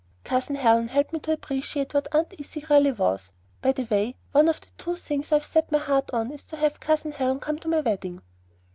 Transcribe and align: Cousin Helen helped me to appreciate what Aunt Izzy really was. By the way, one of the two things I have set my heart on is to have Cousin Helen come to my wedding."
Cousin 0.23 0.55
Helen 0.55 0.87
helped 0.87 1.13
me 1.13 1.19
to 1.19 1.31
appreciate 1.31 1.93
what 1.93 2.07
Aunt 2.11 2.33
Izzy 2.39 2.65
really 2.71 2.91
was. 2.91 3.31
By 3.61 3.71
the 3.71 3.83
way, 3.83 4.15
one 4.31 4.49
of 4.49 4.59
the 4.59 4.69
two 4.79 4.95
things 4.95 5.31
I 5.31 5.35
have 5.35 5.45
set 5.45 5.71
my 5.71 5.77
heart 5.77 6.09
on 6.11 6.31
is 6.31 6.41
to 6.45 6.55
have 6.57 6.79
Cousin 6.79 7.11
Helen 7.11 7.39
come 7.39 7.59
to 7.59 7.67
my 7.67 7.81
wedding." 7.81 8.19